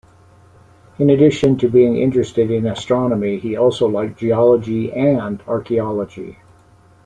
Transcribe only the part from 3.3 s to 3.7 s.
he